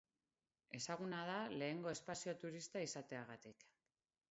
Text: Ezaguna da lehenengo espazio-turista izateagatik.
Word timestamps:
Ezaguna 0.77 1.19
da 1.31 1.35
lehenengo 1.59 1.93
espazio-turista 1.97 2.85
izateagatik. 2.89 3.71